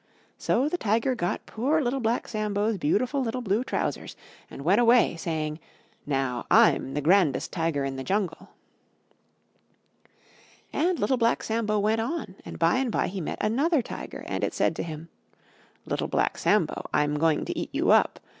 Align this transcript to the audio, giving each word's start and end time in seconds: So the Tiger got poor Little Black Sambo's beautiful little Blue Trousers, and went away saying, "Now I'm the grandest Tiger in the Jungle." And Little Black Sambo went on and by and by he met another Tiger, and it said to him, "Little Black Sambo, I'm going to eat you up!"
So 0.39 0.67
the 0.67 0.79
Tiger 0.79 1.13
got 1.13 1.45
poor 1.45 1.79
Little 1.79 1.99
Black 1.99 2.27
Sambo's 2.27 2.79
beautiful 2.79 3.21
little 3.21 3.41
Blue 3.41 3.63
Trousers, 3.63 4.15
and 4.49 4.63
went 4.63 4.81
away 4.81 5.15
saying, 5.15 5.59
"Now 6.07 6.47
I'm 6.49 6.95
the 6.95 7.01
grandest 7.01 7.51
Tiger 7.53 7.85
in 7.85 7.97
the 7.97 8.03
Jungle." 8.03 8.49
And 10.73 10.97
Little 10.97 11.17
Black 11.17 11.43
Sambo 11.43 11.77
went 11.77 12.01
on 12.01 12.35
and 12.43 12.57
by 12.57 12.77
and 12.77 12.91
by 12.91 13.09
he 13.09 13.21
met 13.21 13.37
another 13.41 13.83
Tiger, 13.83 14.23
and 14.25 14.43
it 14.43 14.55
said 14.55 14.75
to 14.77 14.81
him, 14.81 15.09
"Little 15.85 16.07
Black 16.07 16.39
Sambo, 16.39 16.89
I'm 16.91 17.19
going 17.19 17.45
to 17.45 17.55
eat 17.55 17.69
you 17.71 17.91
up!" 17.91 18.19